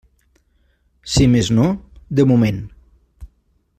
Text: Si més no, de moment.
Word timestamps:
Si 1.15 1.27
més 1.33 1.51
no, 1.59 1.67
de 2.21 2.27
moment. 2.33 2.63